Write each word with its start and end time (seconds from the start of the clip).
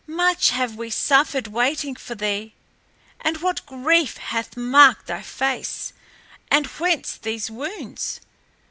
Much 0.07 0.49
have 0.49 0.73
we 0.77 0.89
suffered 0.89 1.45
waiting 1.45 1.95
for 1.95 2.15
thee! 2.15 2.55
And 3.19 3.37
what 3.37 3.63
grief 3.67 4.17
hath 4.17 4.57
marked 4.57 5.05
thy 5.05 5.21
face, 5.21 5.93
and 6.49 6.65
whence 6.65 7.17
these 7.17 7.51
wounds?" 7.51 8.19